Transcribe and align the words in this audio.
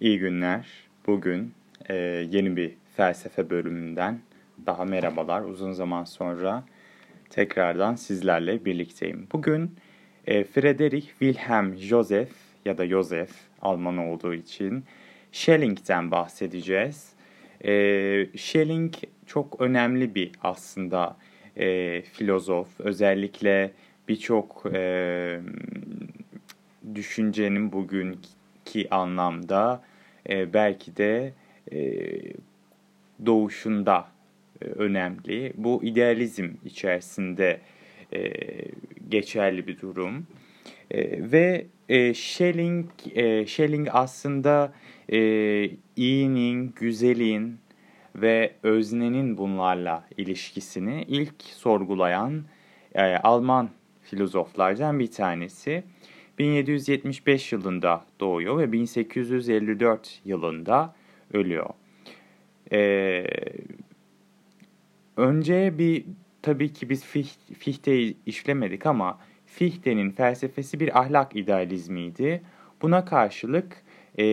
İyi 0.00 0.18
günler. 0.18 0.66
Bugün 1.06 1.54
e, 1.88 1.94
yeni 2.30 2.56
bir 2.56 2.72
felsefe 2.96 3.50
bölümünden 3.50 4.20
daha 4.66 4.84
merhabalar. 4.84 5.42
Uzun 5.42 5.72
zaman 5.72 6.04
sonra 6.04 6.64
tekrardan 7.30 7.94
sizlerle 7.94 8.64
birlikteyim. 8.64 9.26
Bugün 9.32 9.76
e, 10.26 10.44
Friedrich 10.44 11.06
Wilhelm 11.06 11.76
Joseph 11.76 12.32
ya 12.64 12.78
da 12.78 12.86
Joseph 12.86 13.30
Alman 13.62 13.98
olduğu 13.98 14.34
için 14.34 14.84
Schelling'den 15.32 16.10
bahsedeceğiz. 16.10 17.12
E, 17.64 17.72
Schelling 18.36 18.94
çok 19.26 19.60
önemli 19.60 20.14
bir 20.14 20.32
aslında 20.42 21.16
e, 21.56 22.02
filozof. 22.02 22.80
Özellikle 22.80 23.72
birçok 24.08 24.62
e, 24.72 25.40
düşüncenin 26.94 27.72
bugünkü 27.72 28.88
anlamda 28.90 29.89
e, 30.28 30.52
belki 30.52 30.96
de 30.96 31.32
e, 31.72 31.78
doğuşunda 33.26 34.08
e, 34.62 34.64
önemli. 34.64 35.52
Bu 35.56 35.84
idealizm 35.84 36.48
içerisinde 36.64 37.60
e, 38.12 38.32
geçerli 39.08 39.66
bir 39.66 39.80
durum. 39.80 40.26
E, 40.90 41.32
ve 41.32 41.66
e, 41.88 42.14
Schelling, 42.14 42.90
e, 43.14 43.46
Schelling 43.46 43.88
aslında 43.92 44.72
e, 45.12 45.20
iyinin, 45.96 46.72
güzelin 46.76 47.58
ve 48.16 48.52
öznenin 48.62 49.38
bunlarla 49.38 50.08
ilişkisini 50.16 51.04
ilk 51.08 51.42
sorgulayan 51.42 52.44
e, 52.94 53.16
Alman 53.16 53.70
filozoflardan 54.02 54.98
bir 54.98 55.10
tanesi. 55.10 55.84
1775 56.38 57.52
yılında 57.52 58.04
doğuyor 58.20 58.58
ve 58.58 58.72
1854 58.72 60.20
yılında 60.24 60.94
ölüyor. 61.32 61.70
Ee, 62.72 63.26
önce 65.16 65.78
bir 65.78 66.04
tabii 66.42 66.72
ki 66.72 66.90
biz 66.90 67.04
Fichte'yi 67.58 68.16
işlemedik 68.26 68.86
ama 68.86 69.18
Fichte'nin 69.46 70.10
felsefesi 70.10 70.80
bir 70.80 71.00
ahlak 71.00 71.36
idealizmiydi. 71.36 72.42
Buna 72.82 73.04
karşılık 73.04 73.82
e, 74.18 74.24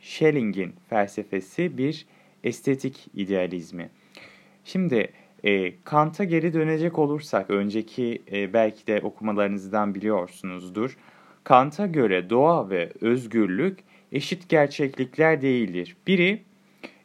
Schelling'in 0.00 0.74
felsefesi 0.88 1.78
bir 1.78 2.06
estetik 2.44 3.06
idealizmi. 3.14 3.90
Şimdi 4.64 5.12
e, 5.44 5.82
Kant'a 5.84 6.24
geri 6.24 6.52
dönecek 6.54 6.98
olursak, 6.98 7.50
önceki 7.50 8.22
e, 8.32 8.52
belki 8.52 8.86
de 8.86 9.00
okumalarınızdan 9.02 9.94
biliyorsunuzdur. 9.94 10.96
Kant'a 11.44 11.86
göre 11.86 12.30
doğa 12.30 12.70
ve 12.70 12.92
özgürlük 13.00 13.78
eşit 14.12 14.48
gerçeklikler 14.48 15.42
değildir. 15.42 15.96
Biri 16.06 16.42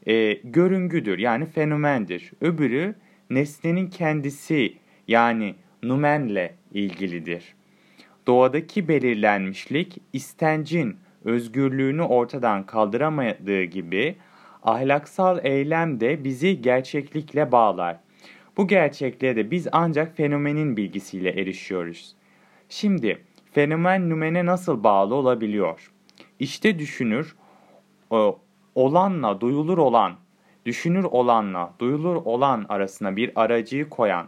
e, 0.08 0.34
görüngüdür 0.34 1.20
yani 1.20 1.46
fenomendir. 1.46 2.32
Öbürü 2.42 2.96
nesnenin 3.30 3.88
kendisi 3.90 4.74
yani 5.08 5.56
numenle 5.84 6.56
ilgilidir. 6.74 7.56
Doğadaki 8.28 8.88
belirlenmişlik 8.88 9.98
istencin 10.14 10.96
özgürlüğünü 11.26 12.02
ortadan 12.02 12.66
kaldıramadığı 12.66 13.64
gibi 13.64 14.16
ahlaksal 14.64 15.46
eylem 15.46 16.00
de 16.00 16.24
bizi 16.24 16.62
gerçeklikle 16.62 17.52
bağlar. 17.52 18.05
Bu 18.58 18.68
gerçekliğe 18.68 19.36
de 19.36 19.52
biz 19.52 19.68
ancak 19.72 20.18
fenomenin 20.18 20.78
bilgisiyle 20.78 21.30
erişiyoruz. 21.30 22.16
Şimdi 22.70 23.24
fenomen 23.52 24.10
numene 24.10 24.46
nasıl 24.46 24.84
bağlı 24.84 25.16
olabiliyor? 25.16 25.92
İşte 26.40 26.80
düşünür, 26.80 27.36
olanla 28.76 29.42
duyulur 29.42 29.78
olan, 29.78 30.14
düşünür 30.66 31.04
olanla 31.04 31.74
duyulur 31.80 32.16
olan 32.16 32.66
arasına 32.70 33.16
bir 33.16 33.32
aracıyı 33.36 33.90
koyan 33.90 34.28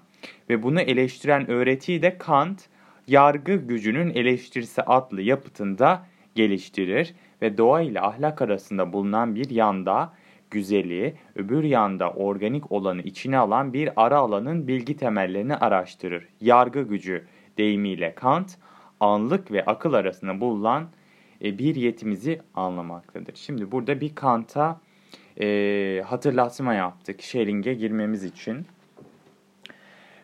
ve 0.49 0.63
bunu 0.63 0.81
eleştiren 0.81 1.49
öğretiyi 1.49 2.01
de 2.01 2.17
Kant, 2.17 2.69
yargı 3.07 3.55
gücünün 3.55 4.09
eleştirisi 4.09 4.81
adlı 4.81 5.21
yapıtında 5.21 6.05
geliştirir 6.35 7.16
ve 7.41 7.57
doğa 7.57 7.81
ile 7.81 8.01
ahlak 8.01 8.41
arasında 8.41 8.93
bulunan 8.93 9.35
bir 9.35 9.49
yanda 9.49 10.13
güzeli, 10.52 11.16
öbür 11.35 11.63
yanda 11.63 12.12
organik 12.12 12.72
olanı 12.72 13.02
içine 13.02 13.38
alan 13.38 13.74
bir 13.74 13.90
ara 13.96 14.18
alanın 14.18 14.68
bilgi 14.68 14.97
temellerini 14.97 15.56
araştırır. 15.56 16.28
Yargı 16.41 16.81
gücü 16.81 17.25
deyimiyle 17.58 18.16
Kant, 18.16 18.58
anlık 19.00 19.52
ve 19.52 19.66
akıl 19.66 19.94
arasında 19.94 20.41
bulunan 20.41 20.88
e, 21.44 21.58
bir 21.58 21.75
yetimizi 21.75 22.41
anlamaktadır. 22.53 23.35
Şimdi 23.35 23.72
burada 23.72 24.02
bir 24.02 24.16
Kant'a 24.16 24.80
e, 25.41 26.03
hatırlatma 26.06 26.74
yaptık 26.74 27.22
Schelling'e 27.22 27.74
girmemiz 27.74 28.24
için. 28.24 28.66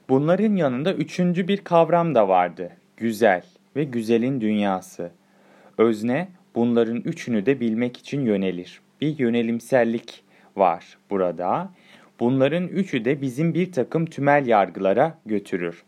Bunların 0.10 0.56
yanında 0.56 0.94
üçüncü 0.94 1.48
bir 1.48 1.58
kavram 1.58 2.16
da 2.16 2.28
vardı. 2.28 2.72
Güzel 2.98 3.44
ve 3.76 3.84
güzelin 3.84 4.42
dünyası. 4.42 5.12
Özne 5.78 6.28
bunların 6.56 6.98
üçünü 6.98 7.46
de 7.46 7.60
bilmek 7.60 7.98
için 7.98 8.26
yönelir 8.26 8.82
bir 9.04 9.20
yönelimsellik 9.20 10.24
var 10.56 10.98
burada. 11.10 11.70
Bunların 12.20 12.68
üçü 12.68 13.06
de 13.06 13.22
bizim 13.22 13.54
bir 13.54 13.72
takım 13.72 14.06
tümel 14.06 14.48
yargılara 14.48 15.18
götürür. 15.26 15.84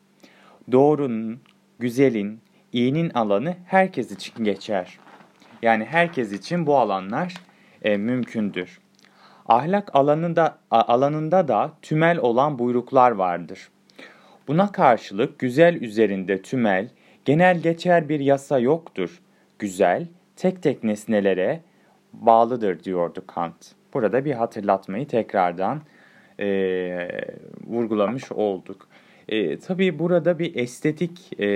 Doğrunun, 0.72 1.40
güzelin, 1.80 2.40
iyinin 2.74 3.10
alanı 3.10 3.56
herkes 3.66 4.12
için 4.12 4.44
geçer. 4.44 5.00
Yani 5.62 5.86
herkes 5.86 6.32
için 6.32 6.66
bu 6.66 6.78
alanlar 6.78 7.34
e, 7.82 7.98
mümkündür. 7.98 8.80
Ahlak 9.46 9.96
alanında 9.96 10.58
alanında 10.72 11.48
da 11.48 11.74
tümel 11.82 12.18
olan 12.18 12.60
buyruklar 12.60 13.12
vardır. 13.12 13.70
Buna 14.48 14.72
karşılık 14.72 15.40
güzel 15.40 15.76
üzerinde 15.76 16.42
tümel, 16.42 16.90
genel 17.26 17.60
geçer 17.60 18.10
bir 18.10 18.20
yasa 18.20 18.60
yoktur. 18.60 19.22
Güzel, 19.60 20.08
tek 20.36 20.64
tek 20.64 20.84
nesnelere, 20.84 21.62
bağlıdır 22.22 22.84
diyordu 22.84 23.24
Kant. 23.28 23.72
Burada 23.94 24.26
bir 24.26 24.32
hatırlatmayı 24.32 25.08
tekrardan 25.08 25.82
e, 26.40 27.08
vurgulamış 27.68 28.32
olduk. 28.32 28.88
E, 29.30 29.60
tabii 29.60 30.00
burada 30.00 30.40
bir 30.40 30.56
estetik 30.56 31.40
e, 31.40 31.48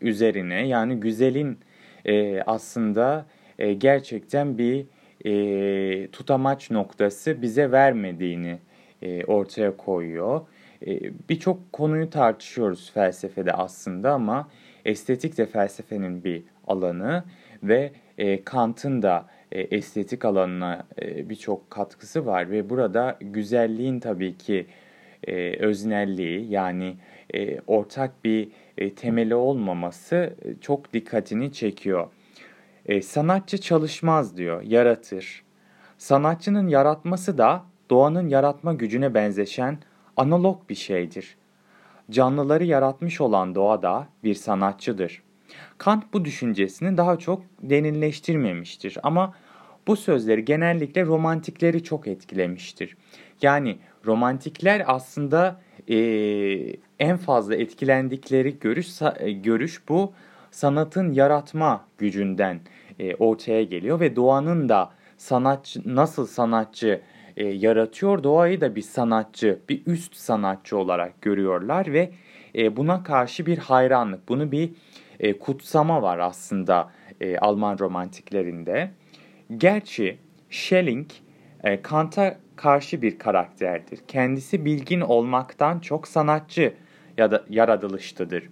üzerine 0.00 0.66
yani 0.66 1.00
güzelin 1.00 1.58
e, 2.04 2.42
aslında 2.42 3.26
e, 3.58 3.72
gerçekten 3.72 4.58
bir 4.58 4.86
e, 5.24 6.10
tutamaç 6.10 6.70
noktası 6.70 7.42
bize 7.42 7.72
vermediğini 7.72 8.58
e, 9.02 9.24
ortaya 9.24 9.76
koyuyor. 9.76 10.40
E, 10.86 11.00
Birçok 11.28 11.72
konuyu 11.72 12.10
tartışıyoruz 12.10 12.90
felsefede 12.92 13.52
aslında 13.52 14.12
ama 14.12 14.48
estetik 14.84 15.38
de 15.38 15.46
felsefenin 15.46 16.24
bir 16.24 16.42
alanı 16.66 17.24
ve 17.62 17.92
e, 18.18 18.44
Kant'ın 18.44 19.02
da 19.02 19.26
e, 19.52 19.60
estetik 19.60 20.24
alanına 20.24 20.86
e, 21.02 21.28
birçok 21.28 21.70
katkısı 21.70 22.26
var 22.26 22.50
ve 22.50 22.70
burada 22.70 23.16
güzelliğin 23.20 24.00
tabii 24.00 24.38
ki 24.38 24.66
e, 25.26 25.56
öznelliği 25.56 26.50
yani 26.50 26.96
ortak 27.66 28.24
bir 28.24 28.48
e, 28.78 28.94
temeli 28.94 29.34
olmaması 29.34 30.34
çok 30.60 30.92
dikkatini 30.92 31.52
çekiyor. 31.52 32.08
Sanatçı 33.02 33.58
çalışmaz 33.58 34.36
diyor, 34.36 34.62
yaratır. 34.62 35.42
Sanatçının 35.98 36.68
yaratması 36.68 37.38
da 37.38 37.64
doğanın 37.90 38.28
yaratma 38.28 38.74
gücüne 38.74 39.14
benzeşen 39.14 39.78
analog 40.16 40.68
bir 40.68 40.74
şeydir. 40.74 41.36
Canlıları 42.10 42.64
yaratmış 42.64 43.20
olan 43.20 43.54
doğa 43.54 43.82
da 43.82 44.08
bir 44.24 44.34
sanatçıdır. 44.34 45.22
Kant 45.78 46.04
bu 46.12 46.24
düşüncesini 46.24 46.96
daha 46.96 47.18
çok 47.18 47.42
derinleştirmemiştir 47.62 48.98
ama 49.02 49.34
bu 49.86 49.96
sözleri 49.96 50.44
genellikle 50.44 51.04
romantikleri 51.04 51.84
çok 51.84 52.06
etkilemiştir. 52.06 52.96
Yani 53.42 53.78
romantikler 54.06 54.82
aslında 54.86 55.60
e, 55.88 55.96
en 56.98 57.16
fazla 57.16 57.56
etkilendikleri 57.56 58.58
görüş, 58.58 58.88
görüş 59.42 59.88
bu 59.88 60.12
sanatın 60.50 61.12
yaratma 61.12 61.84
gücünden 61.98 62.60
e, 62.98 63.14
ortaya 63.14 63.62
geliyor 63.62 64.00
ve 64.00 64.16
doğanın 64.16 64.68
da 64.68 64.90
sanatçı 65.16 65.80
nasıl 65.84 66.26
sanatçı 66.26 67.00
e, 67.36 67.46
yaratıyor 67.46 68.22
doğayı 68.22 68.60
da 68.60 68.74
bir 68.76 68.82
sanatçı, 68.82 69.58
bir 69.68 69.82
üst 69.86 70.16
sanatçı 70.16 70.76
olarak 70.78 71.22
görüyorlar 71.22 71.92
ve 71.92 72.10
e, 72.54 72.76
buna 72.76 73.02
karşı 73.02 73.46
bir 73.46 73.58
hayranlık, 73.58 74.28
bunu 74.28 74.52
bir 74.52 74.70
e, 75.20 75.38
kutsama 75.38 76.02
var 76.02 76.18
aslında 76.18 76.90
e, 77.20 77.38
Alman 77.38 77.78
romantiklerinde. 77.78 78.90
Gerçi 79.54 80.18
Schelling 80.50 81.10
e, 81.64 81.82
Kant'a 81.82 82.38
karşı 82.56 83.02
bir 83.02 83.18
karakterdir. 83.18 83.98
Kendisi 84.08 84.64
bilgin 84.64 85.00
olmaktan 85.00 85.78
çok 85.78 86.08
sanatçı 86.08 86.74
ya 87.18 87.30
da 87.30 87.44
yaratılıştadır. 87.50 88.48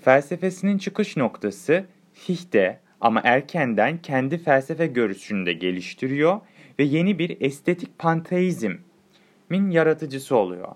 Felsefesinin 0.00 0.78
çıkış 0.78 1.16
noktası 1.16 1.84
Fichte, 2.12 2.80
Ama 3.00 3.20
erkenden 3.24 3.98
kendi 3.98 4.38
felsefe 4.38 4.86
görüşünü 4.86 5.46
de 5.46 5.52
geliştiriyor 5.52 6.40
ve 6.78 6.84
yeni 6.84 7.18
bir 7.18 7.36
estetik 7.40 7.98
panteizmin 7.98 9.70
yaratıcısı 9.70 10.36
oluyor. 10.36 10.68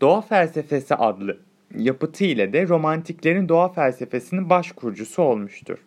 Doğa 0.00 0.20
felsefesi 0.20 0.94
adlı 0.94 1.40
yapıtı 1.76 2.24
ile 2.24 2.52
de 2.52 2.68
romantiklerin 2.68 3.48
doğa 3.48 3.68
felsefesinin 3.68 4.50
baş 4.50 4.72
kurucusu 4.72 5.22
olmuştur. 5.22 5.78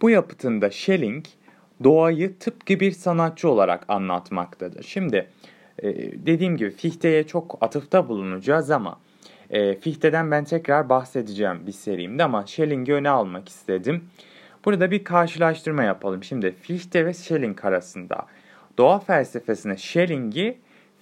Bu 0.00 0.10
yapıtında 0.10 0.70
Schelling 0.70 1.24
doğayı 1.84 2.38
tıpkı 2.38 2.80
bir 2.80 2.92
sanatçı 2.92 3.48
olarak 3.48 3.84
anlatmaktadır. 3.88 4.82
Şimdi 4.82 5.26
e, 5.82 5.94
dediğim 6.26 6.56
gibi 6.56 6.70
Fichte'ye 6.70 7.26
çok 7.26 7.58
atıfta 7.60 8.08
bulunacağız 8.08 8.70
ama 8.70 9.00
e, 9.50 9.74
Fichte'den 9.74 10.30
ben 10.30 10.44
tekrar 10.44 10.88
bahsedeceğim 10.88 11.66
bir 11.66 11.72
serimde 11.72 12.24
ama 12.24 12.46
Schelling'i 12.46 12.94
öne 12.94 13.10
almak 13.10 13.48
istedim. 13.48 14.04
Burada 14.64 14.90
bir 14.90 15.04
karşılaştırma 15.04 15.82
yapalım. 15.82 16.24
Şimdi 16.24 16.54
Fichte 16.62 17.06
ve 17.06 17.14
Schelling 17.14 17.64
arasında 17.64 18.26
doğa 18.78 18.98
felsefesine 18.98 19.76
Schelling'i 19.76 20.58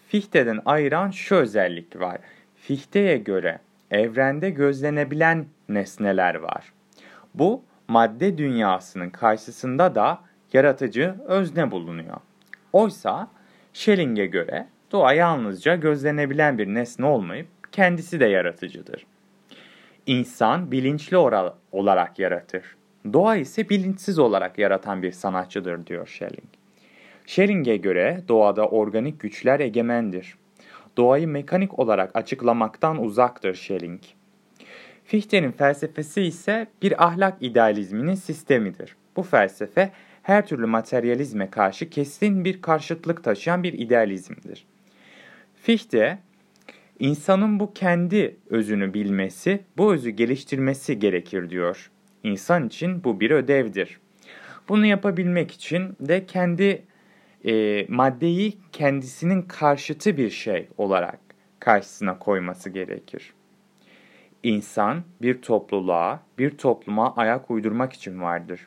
Fichte'den 0.08 0.60
ayıran 0.64 1.10
şu 1.10 1.34
özellik 1.34 2.00
var. 2.00 2.18
Fichte'ye 2.56 3.16
göre 3.16 3.58
evrende 3.90 4.50
gözlenebilen 4.50 5.46
nesneler 5.68 6.34
var. 6.34 6.72
Bu 7.34 7.62
madde 7.88 8.38
dünyasının 8.38 9.10
karşısında 9.10 9.94
da 9.94 10.20
yaratıcı 10.52 11.14
özne 11.26 11.70
bulunuyor. 11.70 12.16
Oysa 12.72 13.28
Schelling'e 13.72 14.26
göre 14.26 14.68
doğa 14.92 15.12
yalnızca 15.12 15.76
gözlenebilen 15.76 16.58
bir 16.58 16.66
nesne 16.66 17.06
olmayıp 17.06 17.46
kendisi 17.72 18.20
de 18.20 18.26
yaratıcıdır. 18.26 19.06
İnsan 20.06 20.72
bilinçli 20.72 21.16
olarak 21.72 22.18
yaratır. 22.18 22.76
Doğa 23.12 23.36
ise 23.36 23.68
bilinçsiz 23.68 24.18
olarak 24.18 24.58
yaratan 24.58 25.02
bir 25.02 25.12
sanatçıdır 25.12 25.86
diyor 25.86 26.06
Schelling. 26.06 26.48
Schelling'e 27.26 27.76
göre 27.76 28.20
doğada 28.28 28.68
organik 28.68 29.20
güçler 29.20 29.60
egemendir. 29.60 30.34
Doğayı 30.96 31.28
mekanik 31.28 31.78
olarak 31.78 32.16
açıklamaktan 32.16 33.04
uzaktır 33.04 33.54
Schelling. 33.54 34.00
Fichte'nin 35.04 35.52
felsefesi 35.52 36.22
ise 36.22 36.66
bir 36.82 37.04
ahlak 37.04 37.36
idealizminin 37.40 38.14
sistemidir. 38.14 38.96
Bu 39.16 39.22
felsefe 39.22 39.90
her 40.22 40.46
türlü 40.46 40.66
materyalizme 40.66 41.50
karşı 41.50 41.90
kesin 41.90 42.44
bir 42.44 42.62
karşıtlık 42.62 43.24
taşıyan 43.24 43.62
bir 43.62 43.72
idealizmdir. 43.72 44.66
Fichte, 45.54 46.18
insanın 46.98 47.60
bu 47.60 47.74
kendi 47.74 48.36
özünü 48.50 48.94
bilmesi, 48.94 49.60
bu 49.76 49.94
özü 49.94 50.10
geliştirmesi 50.10 50.98
gerekir 50.98 51.50
diyor. 51.50 51.90
İnsan 52.22 52.66
için 52.66 53.04
bu 53.04 53.20
bir 53.20 53.30
ödevdir. 53.30 54.00
Bunu 54.68 54.86
yapabilmek 54.86 55.50
için 55.50 55.96
de 56.00 56.26
kendi 56.26 56.82
e, 57.46 57.86
maddeyi 57.88 58.58
kendisinin 58.72 59.42
karşıtı 59.42 60.16
bir 60.16 60.30
şey 60.30 60.68
olarak 60.78 61.18
karşısına 61.60 62.18
koyması 62.18 62.70
gerekir. 62.70 63.32
İnsan 64.44 65.02
bir 65.22 65.42
topluluğa, 65.42 66.20
bir 66.38 66.50
topluma 66.50 67.14
ayak 67.16 67.50
uydurmak 67.50 67.92
için 67.92 68.20
vardır. 68.20 68.66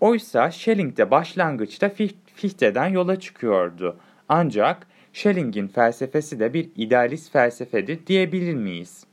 Oysa 0.00 0.50
Schelling 0.50 0.96
de 0.96 1.10
başlangıçta 1.10 1.88
Fichte'den 2.34 2.86
yola 2.86 3.20
çıkıyordu. 3.20 3.96
Ancak 4.28 4.86
Schelling'in 5.12 5.68
felsefesi 5.68 6.40
de 6.40 6.54
bir 6.54 6.68
idealist 6.76 7.32
felsefedir 7.32 8.06
diyebilir 8.06 8.54
miyiz? 8.54 9.06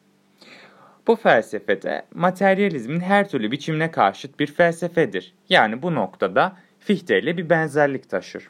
Bu 1.08 1.16
felsefede 1.16 2.06
materyalizmin 2.14 3.00
her 3.00 3.30
türlü 3.30 3.52
biçimine 3.52 3.92
karşıt 3.92 4.40
bir 4.40 4.48
felsefedir. 4.48 5.34
Yani 5.50 5.82
bu 5.82 5.96
noktada 5.96 6.58
Fichte 6.80 7.20
ile 7.20 7.38
bir 7.38 7.50
benzerlik 7.50 8.10
taşır. 8.10 8.50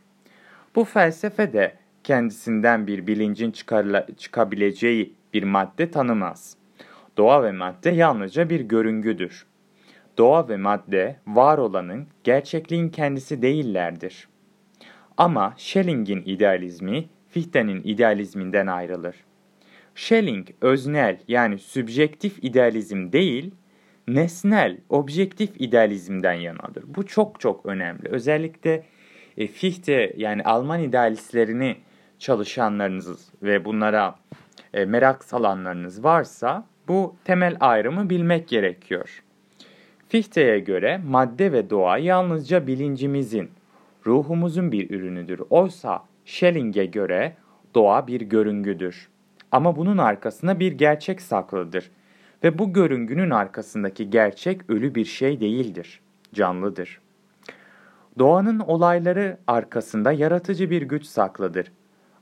Bu 0.76 0.84
felsefe 0.84 1.54
de 1.54 1.76
kendisinden 2.04 2.88
bir 2.88 3.08
bilincin 3.08 3.52
çıkabileceği 4.18 5.14
bir 5.34 5.44
madde 5.44 5.92
tanımaz. 5.92 6.58
Doğa 7.18 7.44
ve 7.44 7.52
madde 7.52 7.90
yalnızca 7.90 8.50
bir 8.50 8.60
görüngüdür. 8.62 9.46
Doğa 10.18 10.50
ve 10.50 10.58
madde 10.58 11.16
var 11.28 11.58
olanın, 11.58 12.08
gerçekliğin 12.24 12.90
kendisi 12.90 13.42
değillerdir. 13.42 14.28
Ama 15.18 15.54
Schelling'in 15.58 16.24
idealizmi 16.26 17.10
Fichte'nin 17.30 17.82
idealizminden 17.84 18.68
ayrılır. 18.68 19.16
Schelling 19.96 20.48
öznel 20.62 21.20
yani 21.28 21.60
sübjektif 21.60 22.44
idealizm 22.44 23.12
değil, 23.12 23.52
nesnel, 24.08 24.78
objektif 24.90 25.62
idealizmden 25.62 26.34
yanadır. 26.34 26.84
Bu 26.88 27.06
çok 27.06 27.40
çok 27.40 27.66
önemli. 27.66 28.10
Özellikle 28.10 28.84
e, 29.38 29.48
Fichte 29.48 30.14
yani 30.18 30.44
Alman 30.44 30.84
idealistlerini 30.84 31.78
çalışanlarınız 32.20 33.30
ve 33.44 33.66
bunlara 33.66 34.16
e, 34.74 34.86
merak 34.86 35.24
salanlarınız 35.24 36.04
varsa 36.04 36.66
bu 36.88 37.16
temel 37.26 37.58
ayrımı 37.60 38.10
bilmek 38.10 38.48
gerekiyor. 38.48 39.24
Fichte'ye 40.10 40.60
göre 40.60 41.02
madde 41.08 41.52
ve 41.52 41.70
doğa 41.70 41.98
yalnızca 41.98 42.68
bilincimizin, 42.68 43.50
ruhumuzun 44.06 44.72
bir 44.72 44.90
ürünüdür. 44.90 45.42
Oysa 45.50 46.04
Schelling'e 46.26 46.86
göre 46.86 47.36
doğa 47.76 48.08
bir 48.08 48.22
görüngüdür. 48.22 49.08
Ama 49.52 49.76
bunun 49.76 49.98
arkasında 49.98 50.60
bir 50.60 50.72
gerçek 50.72 51.22
saklıdır. 51.22 51.92
Ve 52.44 52.60
bu 52.60 52.74
görüngünün 52.74 53.30
arkasındaki 53.30 54.10
gerçek 54.10 54.70
ölü 54.70 54.96
bir 54.96 55.06
şey 55.06 55.40
değildir, 55.40 56.02
canlıdır. 56.34 57.02
Doğanın 58.20 58.60
olayları 58.60 59.38
arkasında 59.48 60.12
yaratıcı 60.12 60.70
bir 60.70 60.82
güç 60.82 61.06
saklıdır. 61.06 61.72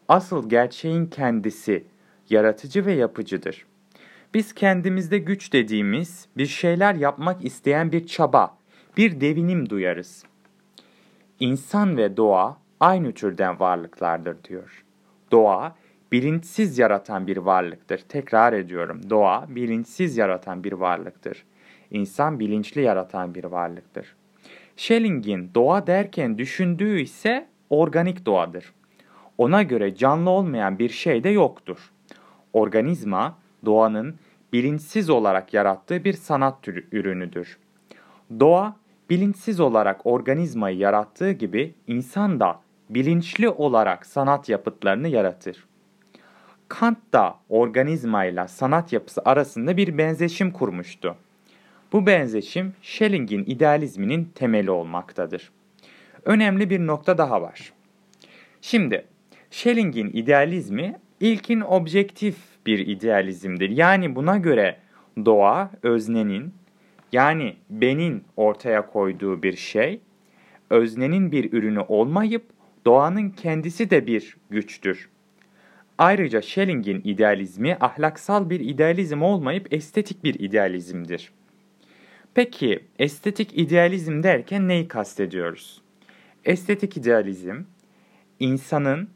Asıl 0.07 0.49
gerçeğin 0.49 1.05
kendisi 1.05 1.83
yaratıcı 2.29 2.85
ve 2.85 2.93
yapıcıdır. 2.93 3.65
Biz 4.33 4.53
kendimizde 4.53 5.17
güç 5.17 5.53
dediğimiz 5.53 6.27
bir 6.37 6.45
şeyler 6.45 6.95
yapmak 6.95 7.45
isteyen 7.45 7.91
bir 7.91 8.07
çaba, 8.07 8.57
bir 8.97 9.21
devinim 9.21 9.69
duyarız. 9.69 10.23
İnsan 11.39 11.97
ve 11.97 12.17
doğa 12.17 12.57
aynı 12.79 13.11
türden 13.11 13.59
varlıklardır 13.59 14.43
diyor. 14.43 14.83
Doğa 15.31 15.75
bilinçsiz 16.11 16.79
yaratan 16.79 17.27
bir 17.27 17.37
varlıktır. 17.37 17.97
Tekrar 17.97 18.53
ediyorum. 18.53 19.01
Doğa 19.09 19.45
bilinçsiz 19.49 20.17
yaratan 20.17 20.63
bir 20.63 20.73
varlıktır. 20.73 21.45
İnsan 21.91 22.39
bilinçli 22.39 22.81
yaratan 22.81 23.35
bir 23.35 23.43
varlıktır. 23.43 24.15
Schelling'in 24.77 25.51
doğa 25.55 25.87
derken 25.87 26.37
düşündüğü 26.37 26.99
ise 26.99 27.47
organik 27.69 28.25
doğadır. 28.25 28.73
Ona 29.37 29.63
göre 29.63 29.95
canlı 29.95 30.29
olmayan 30.29 30.79
bir 30.79 30.89
şey 30.89 31.23
de 31.23 31.29
yoktur. 31.29 31.91
Organizma 32.53 33.42
doğanın 33.65 34.15
bilinçsiz 34.53 35.09
olarak 35.09 35.53
yarattığı 35.53 36.03
bir 36.03 36.13
sanat 36.13 36.61
türü 36.63 36.87
ürünüdür. 36.91 37.57
Doğa 38.39 38.75
bilinçsiz 39.09 39.59
olarak 39.59 40.05
organizmayı 40.05 40.77
yarattığı 40.77 41.31
gibi 41.31 41.75
insan 41.87 42.39
da 42.39 42.59
bilinçli 42.89 43.49
olarak 43.49 44.05
sanat 44.05 44.49
yapıtlarını 44.49 45.07
yaratır. 45.07 45.65
Kant 46.67 46.97
da 47.13 47.35
organizmayla 47.49 48.47
sanat 48.47 48.93
yapısı 48.93 49.21
arasında 49.25 49.77
bir 49.77 49.97
benzeşim 49.97 50.51
kurmuştu. 50.51 51.15
Bu 51.93 52.05
benzeşim 52.05 52.73
Schelling'in 52.81 53.43
idealizminin 53.45 54.31
temeli 54.35 54.71
olmaktadır. 54.71 55.51
Önemli 56.25 56.69
bir 56.69 56.79
nokta 56.87 57.17
daha 57.17 57.41
var. 57.41 57.73
Şimdi 58.61 59.05
Schelling'in 59.51 60.09
idealizmi 60.13 60.99
ilkin 61.19 61.61
objektif 61.61 62.35
bir 62.65 62.87
idealizmdir. 62.87 63.69
Yani 63.69 64.15
buna 64.15 64.37
göre 64.37 64.77
doğa 65.25 65.71
öznenin 65.83 66.53
yani 67.11 67.55
benin 67.69 68.23
ortaya 68.37 68.87
koyduğu 68.87 69.43
bir 69.43 69.55
şey 69.55 69.99
öznenin 70.69 71.31
bir 71.31 71.53
ürünü 71.53 71.79
olmayıp 71.79 72.43
doğanın 72.85 73.29
kendisi 73.29 73.89
de 73.89 74.07
bir 74.07 74.37
güçtür. 74.49 75.09
Ayrıca 75.97 76.41
Schelling'in 76.41 77.01
idealizmi 77.03 77.77
ahlaksal 77.79 78.49
bir 78.49 78.59
idealizm 78.59 79.21
olmayıp 79.21 79.73
estetik 79.73 80.23
bir 80.23 80.39
idealizmdir. 80.39 81.31
Peki 82.33 82.79
estetik 82.99 83.57
idealizm 83.57 84.23
derken 84.23 84.67
neyi 84.67 84.87
kastediyoruz? 84.87 85.81
Estetik 86.45 86.97
idealizm, 86.97 87.55
insanın 88.39 89.09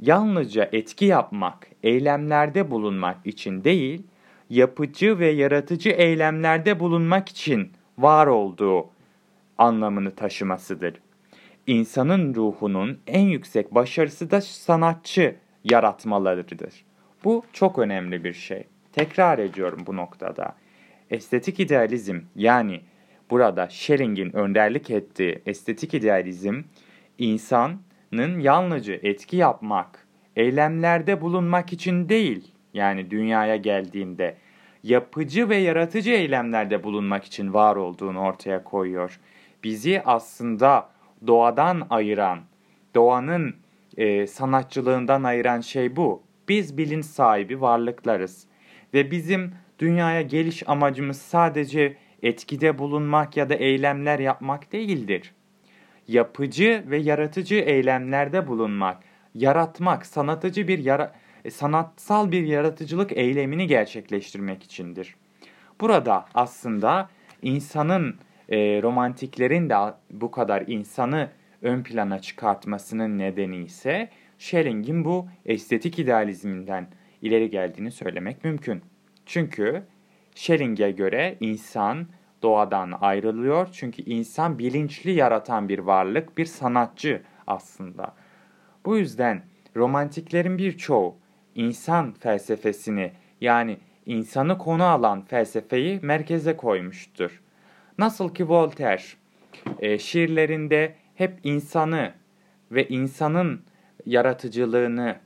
yalnızca 0.00 0.68
etki 0.72 1.04
yapmak, 1.04 1.66
eylemlerde 1.82 2.70
bulunmak 2.70 3.26
için 3.26 3.64
değil, 3.64 4.02
yapıcı 4.50 5.18
ve 5.18 5.30
yaratıcı 5.30 5.90
eylemlerde 5.90 6.80
bulunmak 6.80 7.28
için 7.28 7.72
var 7.98 8.26
olduğu 8.26 8.88
anlamını 9.58 10.14
taşımasıdır. 10.14 10.94
İnsanın 11.66 12.34
ruhunun 12.34 12.98
en 13.06 13.26
yüksek 13.28 13.74
başarısı 13.74 14.30
da 14.30 14.40
sanatçı 14.40 15.36
yaratmalarıdır. 15.64 16.84
Bu 17.24 17.44
çok 17.52 17.78
önemli 17.78 18.24
bir 18.24 18.32
şey. 18.32 18.64
Tekrar 18.92 19.38
ediyorum 19.38 19.82
bu 19.86 19.96
noktada. 19.96 20.56
Estetik 21.10 21.60
idealizm 21.60 22.20
yani 22.36 22.80
burada 23.30 23.68
Schelling'in 23.70 24.36
önderlik 24.36 24.90
ettiği 24.90 25.42
estetik 25.46 25.94
idealizm 25.94 26.62
insanın 28.12 28.40
yalnızca 28.40 28.94
etki 28.94 29.36
yapmak, 29.36 30.06
eylemlerde 30.36 31.20
bulunmak 31.20 31.72
için 31.72 32.08
değil 32.08 32.52
yani 32.74 33.10
dünyaya 33.10 33.56
geldiğinde 33.56 34.36
yapıcı 34.82 35.48
ve 35.48 35.56
yaratıcı 35.56 36.10
eylemlerde 36.10 36.82
bulunmak 36.84 37.24
için 37.24 37.54
var 37.54 37.76
olduğunu 37.76 38.20
ortaya 38.20 38.64
koyuyor. 38.64 39.20
Bizi 39.64 40.02
aslında 40.04 40.88
doğadan 41.26 41.86
ayıran, 41.90 42.38
doğanın 42.94 43.54
e, 43.96 44.26
sanatçılığından 44.26 45.22
ayıran 45.22 45.60
şey 45.60 45.96
bu. 45.96 46.22
Biz 46.48 46.78
bilinç 46.78 47.04
sahibi 47.04 47.60
varlıklarız 47.60 48.46
ve 48.94 49.10
bizim 49.10 49.54
dünyaya 49.78 50.22
geliş 50.22 50.68
amacımız 50.68 51.22
sadece 51.22 51.96
etkide 52.22 52.78
bulunmak 52.78 53.36
ya 53.36 53.48
da 53.48 53.54
eylemler 53.54 54.18
yapmak 54.18 54.72
değildir. 54.72 55.32
Yapıcı 56.10 56.84
ve 56.86 56.96
yaratıcı 56.96 57.54
eylemlerde 57.54 58.46
bulunmak, 58.46 59.02
yaratmak, 59.34 60.06
sanatıcı 60.06 60.68
bir 60.68 60.78
yara 60.78 61.12
e, 61.44 61.50
sanatsal 61.50 62.32
bir 62.32 62.42
yaratıcılık 62.42 63.12
eylemini 63.12 63.66
gerçekleştirmek 63.66 64.62
içindir. 64.62 65.14
Burada 65.80 66.26
aslında 66.34 67.08
insanın 67.42 68.16
e, 68.48 68.82
romantiklerin 68.82 69.70
de 69.70 69.76
bu 70.10 70.30
kadar 70.30 70.64
insanı 70.66 71.30
ön 71.62 71.82
plana 71.82 72.18
çıkartmasının 72.18 73.18
nedeni 73.18 73.56
ise 73.56 74.08
Schelling'in 74.38 75.04
bu 75.04 75.28
estetik 75.46 75.98
idealizminden 75.98 76.88
ileri 77.22 77.50
geldiğini 77.50 77.90
söylemek 77.90 78.44
mümkün. 78.44 78.82
Çünkü 79.26 79.82
Schelling'e 80.34 80.90
göre 80.90 81.36
insan 81.40 82.06
doğadan 82.42 82.92
ayrılıyor. 83.00 83.68
Çünkü 83.72 84.02
insan 84.02 84.58
bilinçli 84.58 85.10
yaratan 85.10 85.68
bir 85.68 85.78
varlık, 85.78 86.38
bir 86.38 86.44
sanatçı 86.44 87.22
aslında. 87.46 88.14
Bu 88.84 88.96
yüzden 88.96 89.42
romantiklerin 89.76 90.58
birçoğu 90.58 91.16
insan 91.54 92.12
felsefesini 92.12 93.12
yani 93.40 93.78
insanı 94.06 94.58
konu 94.58 94.84
alan 94.84 95.22
felsefeyi 95.22 96.00
merkeze 96.02 96.56
koymuştur. 96.56 97.42
Nasıl 97.98 98.34
ki 98.34 98.48
Voltaire 98.48 99.02
e, 99.78 99.98
şiirlerinde 99.98 100.94
hep 101.14 101.38
insanı 101.44 102.12
ve 102.70 102.88
insanın 102.88 103.62
yaratıcılığını, 104.06 105.16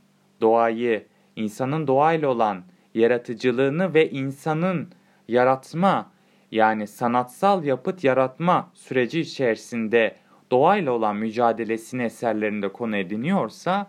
doğayı, 0.41 1.07
insanın 1.37 1.87
doğayla 1.87 2.29
olan 2.29 2.65
yaratıcılığını 2.95 3.95
ve 3.95 4.11
insanın 4.11 4.89
yaratma 5.29 6.14
yani 6.53 6.87
sanatsal 6.87 7.65
yapıt 7.65 8.05
yaratma 8.05 8.71
süreci 8.75 9.21
içerisinde 9.21 10.15
doğayla 10.51 10.93
olan 10.93 11.17
mücadelesini 11.17 12.03
eserlerinde 12.03 12.69
konu 12.69 12.97
ediniyorsa 12.97 13.87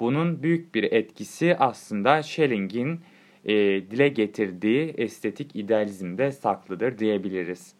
bunun 0.00 0.42
büyük 0.42 0.74
bir 0.74 0.92
etkisi 0.92 1.56
aslında 1.58 2.22
Schelling'in 2.22 3.00
e, 3.44 3.54
dile 3.90 4.08
getirdiği 4.08 4.94
estetik 4.96 5.56
idealizmde 5.56 6.32
saklıdır 6.32 6.98
diyebiliriz. 6.98 7.74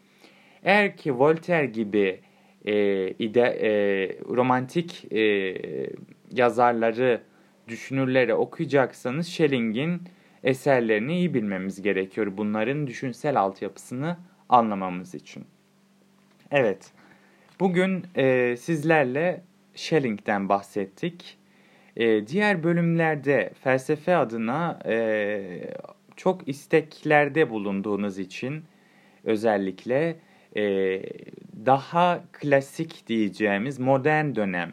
Eğer 0.64 0.96
ki 0.96 1.18
Voltaire 1.18 1.66
gibi 1.66 2.20
e, 2.64 2.74
ide, 3.10 3.40
e, 3.40 3.70
romantik 4.28 5.12
e, 5.12 5.56
yazarları, 6.32 7.20
düşünürleri 7.68 8.34
okuyacaksanız 8.34 9.28
Schelling'in 9.28 10.02
eserlerini 10.44 11.16
iyi 11.16 11.34
bilmemiz 11.34 11.82
gerekiyor. 11.82 12.32
Bunların 12.36 12.86
düşünsel 12.86 13.40
altyapısını 13.40 14.16
anlamamız 14.48 15.14
için. 15.14 15.44
Evet, 16.50 16.92
bugün 17.60 18.06
e, 18.16 18.56
sizlerle 18.56 19.42
Schelling'den 19.74 20.48
bahsettik. 20.48 21.38
E, 21.96 22.26
diğer 22.26 22.62
bölümlerde 22.62 23.52
felsefe 23.60 24.16
adına 24.16 24.78
e, 24.86 25.74
çok 26.16 26.48
isteklerde 26.48 27.50
bulunduğunuz 27.50 28.18
için 28.18 28.64
özellikle 29.24 30.16
e, 30.56 30.62
daha 31.66 32.24
klasik 32.32 33.06
diyeceğimiz 33.06 33.78
modern 33.78 34.34
dönem. 34.34 34.72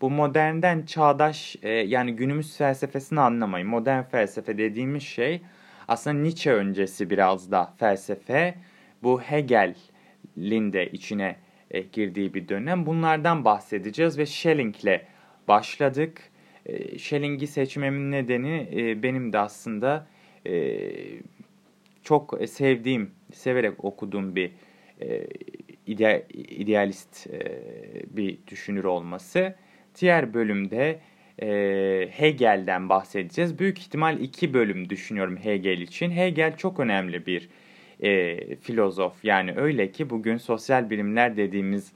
Bu 0.00 0.10
modernden 0.10 0.82
çağdaş 0.86 1.56
e, 1.62 1.70
yani 1.70 2.16
günümüz 2.16 2.56
felsefesini 2.56 3.20
anlamayın. 3.20 3.68
Modern 3.68 4.02
felsefe 4.02 4.58
dediğimiz 4.58 5.02
şey 5.02 5.42
aslında 5.88 6.22
Nietzsche 6.22 6.52
öncesi 6.52 7.10
biraz 7.10 7.50
da 7.50 7.74
felsefe. 7.78 8.54
Bu 9.02 9.20
Hegel'in 9.20 10.72
de 10.72 10.90
içine 10.90 11.36
e, 11.70 11.80
girdiği 11.80 12.34
bir 12.34 12.48
dönem. 12.48 12.86
Bunlardan 12.86 13.44
bahsedeceğiz 13.44 14.18
ve 14.18 14.26
Schelling'le 14.26 15.00
başladık. 15.48 16.22
E, 16.66 16.98
Schelling'i 16.98 17.46
seçmemin 17.46 18.10
nedeni 18.10 18.68
e, 18.76 19.02
benim 19.02 19.32
de 19.32 19.38
aslında 19.38 20.06
e, 20.46 20.80
çok 22.02 22.38
sevdiğim, 22.48 23.10
severek 23.32 23.84
okuduğum 23.84 24.36
bir 24.36 24.52
e, 25.00 25.26
ide, 25.86 26.26
idealist 26.32 27.26
e, 27.26 27.62
bir 28.16 28.38
düşünür 28.46 28.84
olması. 28.84 29.54
Diğer 30.00 30.34
bölümde 30.34 31.00
e, 31.42 31.48
Hegel'den 32.10 32.88
bahsedeceğiz. 32.88 33.58
Büyük 33.58 33.78
ihtimal 33.78 34.20
iki 34.20 34.54
bölüm 34.54 34.90
düşünüyorum 34.90 35.36
Hegel 35.36 35.78
için. 35.78 36.10
Hegel 36.10 36.56
çok 36.56 36.80
önemli 36.80 37.26
bir 37.26 37.48
e, 38.00 38.56
filozof. 38.56 39.24
Yani 39.24 39.52
öyle 39.56 39.92
ki 39.92 40.10
bugün 40.10 40.36
sosyal 40.36 40.90
bilimler 40.90 41.36
dediğimiz 41.36 41.92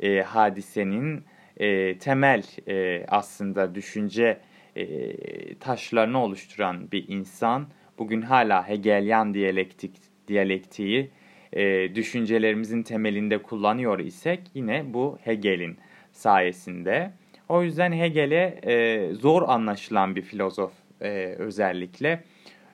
e, 0.00 0.20
hadisenin 0.20 1.24
e, 1.56 1.98
temel 1.98 2.42
e, 2.68 3.06
aslında 3.08 3.74
düşünce 3.74 4.40
e, 4.76 5.14
taşlarını 5.54 6.22
oluşturan 6.22 6.92
bir 6.92 7.08
insan. 7.08 7.68
Bugün 7.98 8.22
hala 8.22 8.68
Hegelian 8.68 9.34
diyalektik 9.34 9.92
diyalektiği 10.28 11.10
e, 11.52 11.94
düşüncelerimizin 11.94 12.82
temelinde 12.82 13.42
kullanıyor 13.42 13.98
isek 13.98 14.40
yine 14.54 14.84
bu 14.94 15.18
Hegel'in 15.24 15.78
sayesinde. 16.12 17.12
O 17.50 17.62
yüzden 17.62 17.92
Hegel'e 17.92 18.60
e, 18.66 19.14
zor 19.14 19.42
anlaşılan 19.48 20.16
bir 20.16 20.22
filozof 20.22 20.72
e, 21.00 21.34
özellikle. 21.38 22.22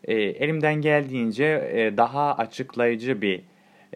E, 0.04 0.14
elimden 0.14 0.74
geldiğince 0.74 1.44
e, 1.72 1.96
daha 1.96 2.34
açıklayıcı 2.34 3.22
bir 3.22 3.42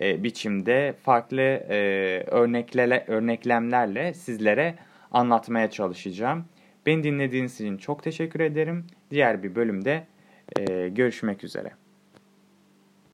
e, 0.01 0.23
biçimde 0.23 0.95
farklı 1.03 1.41
e, 1.41 1.77
örneklele, 2.27 3.05
örneklemlerle 3.07 4.15
sizlere 4.15 4.75
anlatmaya 5.13 5.71
çalışacağım. 5.71 6.45
Beni 6.87 7.03
dinlediğiniz 7.03 7.55
için 7.55 7.77
çok 7.77 8.03
teşekkür 8.03 8.41
ederim. 8.41 8.87
Diğer 9.11 9.43
bir 9.43 9.55
bölümde 9.55 10.07
e, 10.59 10.89
görüşmek 10.89 11.45
üzere. 11.45 11.80